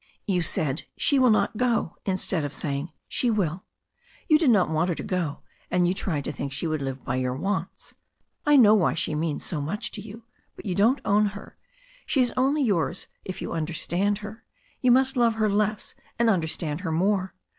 You 0.25 0.41
said, 0.41 0.87
'She 0.97 1.19
will 1.19 1.29
not 1.29 1.57
go,' 1.57 1.95
instead 2.07 2.43
of 2.43 2.55
saying, 2.55 2.91
'She 3.07 3.29
will.' 3.29 3.65
You 4.27 4.39
did 4.39 4.49
not 4.49 4.71
want 4.71 4.89
her 4.89 4.95
to 4.95 5.03
go, 5.03 5.41
and 5.69 5.87
you 5.87 5.93
tried 5.93 6.23
to 6.23 6.31
think 6.31 6.51
she 6.51 6.65
would 6.65 6.81
live 6.81 7.05
by 7.05 7.17
your 7.17 7.35
wants. 7.35 7.93
I 8.43 8.55
know 8.57 8.73
why 8.73 8.95
she 8.95 9.13
means 9.13 9.45
so 9.45 9.61
much 9.61 9.91
to 9.91 10.01
you, 10.01 10.23
but 10.55 10.65
you 10.65 10.73
don't 10.73 11.01
own 11.05 11.27
her. 11.37 11.55
She 12.07 12.19
is 12.23 12.33
only 12.35 12.63
yours 12.63 13.05
if 13.23 13.43
you 13.43 13.53
under 13.53 13.73
stand 13.73 14.17
her. 14.25 14.43
You 14.81 14.89
must 14.89 15.15
love 15.15 15.35
her 15.35 15.47
less 15.51 15.93
and 16.17 16.31
understand 16.31 16.81
her 16.81 16.91
more. 16.91 17.35